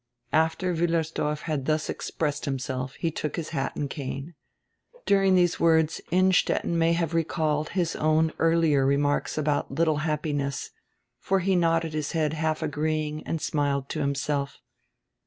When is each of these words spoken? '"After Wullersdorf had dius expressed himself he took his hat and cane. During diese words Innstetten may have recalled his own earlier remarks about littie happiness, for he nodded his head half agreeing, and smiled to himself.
'"After 0.47 0.73
Wullersdorf 0.73 1.41
had 1.41 1.65
dius 1.65 1.87
expressed 1.87 2.45
himself 2.45 2.95
he 2.95 3.11
took 3.11 3.35
his 3.35 3.49
hat 3.49 3.75
and 3.75 3.87
cane. 3.87 4.33
During 5.05 5.35
diese 5.35 5.59
words 5.59 6.01
Innstetten 6.09 6.75
may 6.75 6.93
have 6.93 7.13
recalled 7.13 7.69
his 7.77 7.95
own 7.95 8.31
earlier 8.39 8.83
remarks 8.83 9.37
about 9.37 9.75
littie 9.75 9.99
happiness, 9.99 10.71
for 11.19 11.37
he 11.41 11.55
nodded 11.55 11.93
his 11.93 12.13
head 12.13 12.33
half 12.33 12.63
agreeing, 12.63 13.21
and 13.27 13.39
smiled 13.39 13.89
to 13.89 13.99
himself. 13.99 14.57